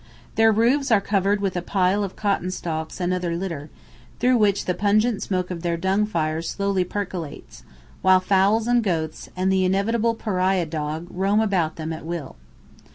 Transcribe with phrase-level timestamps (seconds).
[0.33, 3.69] Their roofs are covered with a pile of cotton stalks and other litter,
[4.19, 7.61] through which the pungent smoke of their dung fires slowly percolates,
[8.01, 12.35] while fowls and goats, and the inevitable pariah dog roam about them at will.